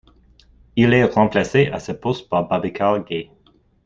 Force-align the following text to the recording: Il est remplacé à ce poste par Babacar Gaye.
Il 0.75 0.93
est 0.93 1.03
remplacé 1.03 1.67
à 1.67 1.79
ce 1.79 1.91
poste 1.91 2.27
par 2.27 2.47
Babacar 2.47 3.05
Gaye. 3.05 3.29